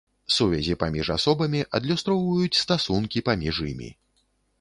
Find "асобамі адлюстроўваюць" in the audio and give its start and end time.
1.15-2.61